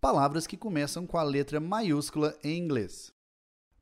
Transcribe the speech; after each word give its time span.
Palavras 0.00 0.46
que 0.46 0.56
começam 0.56 1.04
com 1.04 1.18
a 1.18 1.24
letra 1.24 1.58
maiúscula 1.58 2.38
em 2.44 2.56
inglês. 2.56 3.12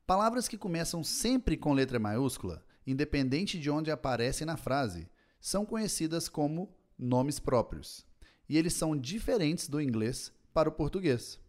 Palavras 0.07 0.47
que 0.47 0.57
começam 0.57 1.03
sempre 1.03 1.55
com 1.55 1.73
letra 1.73 1.99
maiúscula, 1.99 2.65
independente 2.87 3.59
de 3.59 3.69
onde 3.69 3.91
aparecem 3.91 4.47
na 4.47 4.57
frase, 4.57 5.07
são 5.39 5.63
conhecidas 5.63 6.27
como 6.27 6.75
nomes 6.97 7.39
próprios. 7.39 8.03
E 8.49 8.57
eles 8.57 8.73
são 8.73 8.97
diferentes 8.97 9.69
do 9.69 9.79
inglês 9.79 10.33
para 10.51 10.69
o 10.69 10.71
português. 10.71 11.39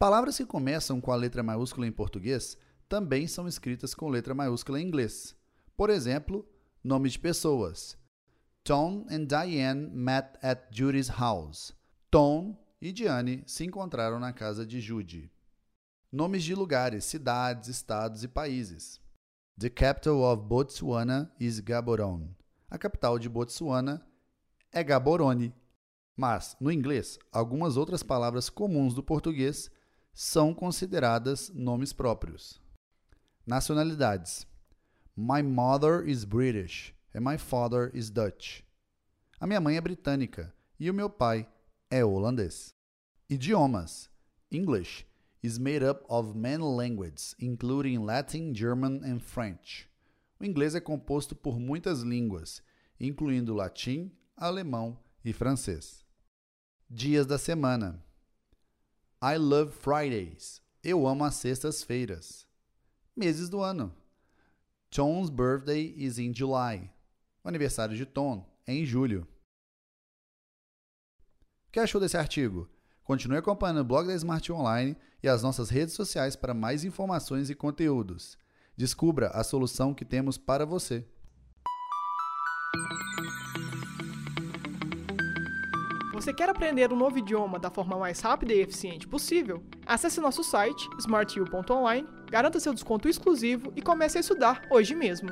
Palavras 0.00 0.36
que 0.36 0.44
começam 0.44 1.00
com 1.00 1.12
a 1.12 1.16
letra 1.16 1.40
maiúscula 1.40 1.86
em 1.86 1.92
português 1.92 2.58
também 2.88 3.28
são 3.28 3.46
escritas 3.46 3.94
com 3.94 4.08
letra 4.08 4.34
maiúscula 4.34 4.80
em 4.80 4.84
inglês. 4.84 5.36
Por 5.76 5.90
exemplo, 5.90 6.44
nome 6.82 7.08
de 7.08 7.20
pessoas. 7.20 7.96
Tom 8.64 9.06
and 9.08 9.26
Diane 9.26 9.90
met 9.92 10.38
at 10.42 10.66
Judy's 10.72 11.08
house. 11.08 11.72
Tom 12.10 12.63
e 12.80 12.92
Diane 12.92 13.42
se 13.46 13.64
encontraram 13.64 14.18
na 14.18 14.32
casa 14.32 14.66
de 14.66 14.80
Judy. 14.80 15.30
Nomes 16.10 16.44
de 16.44 16.54
lugares, 16.54 17.04
cidades, 17.04 17.68
estados 17.68 18.22
e 18.22 18.28
países. 18.28 19.00
The 19.58 19.70
capital 19.70 20.22
of 20.22 20.42
Botswana 20.44 21.32
is 21.38 21.60
Gaborone. 21.60 22.36
A 22.68 22.78
capital 22.78 23.18
de 23.18 23.28
Botsuana 23.28 24.04
é 24.72 24.82
Gaborone. 24.82 25.54
Mas, 26.16 26.56
no 26.60 26.70
inglês, 26.70 27.18
algumas 27.32 27.76
outras 27.76 28.02
palavras 28.02 28.48
comuns 28.48 28.94
do 28.94 29.02
português 29.02 29.70
são 30.12 30.54
consideradas 30.54 31.50
nomes 31.50 31.92
próprios. 31.92 32.60
Nacionalidades: 33.46 34.46
My 35.16 35.42
mother 35.42 36.08
is 36.08 36.24
British 36.24 36.94
and 37.14 37.20
my 37.20 37.38
father 37.38 37.90
is 37.94 38.10
Dutch. 38.10 38.62
A 39.38 39.46
minha 39.46 39.60
mãe 39.60 39.76
é 39.76 39.80
britânica 39.80 40.54
e 40.78 40.90
o 40.90 40.94
meu 40.94 41.08
pai 41.08 41.48
é 41.94 42.04
holandês. 42.04 42.74
Idiomas: 43.30 44.10
English 44.50 45.06
is 45.44 45.58
made 45.58 45.84
up 45.84 46.04
of 46.08 46.36
many 46.36 46.64
languages, 46.64 47.36
including 47.38 48.04
Latin, 48.04 48.52
German 48.52 49.00
and 49.04 49.20
French. 49.20 49.88
O 50.40 50.44
inglês 50.44 50.74
é 50.74 50.80
composto 50.80 51.36
por 51.36 51.60
muitas 51.60 52.00
línguas, 52.00 52.60
incluindo 52.98 53.54
latim, 53.54 54.10
alemão 54.36 54.98
e 55.24 55.32
francês. 55.32 56.04
Dias 56.90 57.26
da 57.26 57.38
semana: 57.38 58.04
I 59.22 59.36
love 59.36 59.70
Fridays. 59.70 60.60
Eu 60.82 61.06
amo 61.06 61.24
as 61.24 61.36
sextas-feiras. 61.36 62.44
Meses 63.16 63.48
do 63.48 63.60
ano: 63.60 63.94
Tom's 64.90 65.30
birthday 65.30 65.94
is 65.96 66.18
in 66.18 66.34
July. 66.34 66.90
O 67.44 67.48
aniversário 67.48 67.96
de 67.96 68.04
Tom 68.04 68.44
é 68.66 68.74
em 68.74 68.84
julho. 68.84 69.28
Que 71.74 71.80
achou 71.80 72.00
desse 72.00 72.16
artigo? 72.16 72.68
Continue 73.02 73.38
acompanhando 73.38 73.80
o 73.80 73.84
blog 73.84 74.06
da 74.06 74.14
Smart 74.14 74.52
Online 74.52 74.96
e 75.20 75.28
as 75.28 75.42
nossas 75.42 75.70
redes 75.70 75.92
sociais 75.92 76.36
para 76.36 76.54
mais 76.54 76.84
informações 76.84 77.50
e 77.50 77.54
conteúdos. 77.56 78.38
Descubra 78.76 79.30
a 79.30 79.42
solução 79.42 79.92
que 79.92 80.04
temos 80.04 80.38
para 80.38 80.64
você. 80.64 81.04
Você 86.12 86.32
quer 86.32 86.48
aprender 86.48 86.92
um 86.92 86.96
novo 86.96 87.18
idioma 87.18 87.58
da 87.58 87.72
forma 87.72 87.98
mais 87.98 88.20
rápida 88.20 88.54
e 88.54 88.60
eficiente 88.60 89.08
possível? 89.08 89.60
Acesse 89.84 90.20
nosso 90.20 90.44
site 90.44 90.88
smartu.online, 91.00 92.06
garanta 92.30 92.60
seu 92.60 92.72
desconto 92.72 93.08
exclusivo 93.08 93.72
e 93.74 93.82
comece 93.82 94.16
a 94.16 94.20
estudar 94.20 94.62
hoje 94.70 94.94
mesmo. 94.94 95.30